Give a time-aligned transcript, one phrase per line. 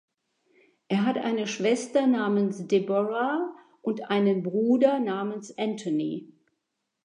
[0.87, 3.53] Er hat eine Schwester namens Deborah
[3.83, 6.33] und einen Bruder namens Anthony.